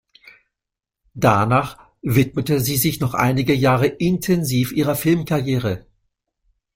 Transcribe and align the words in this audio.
Danach 1.13 1.77
widmete 2.01 2.59
sie 2.59 2.75
sich 2.75 2.99
noch 3.01 3.13
einige 3.13 3.53
Jahre 3.53 3.85
intensiv 3.85 4.71
ihrer 4.71 4.95
Filmkarriere. 4.95 5.85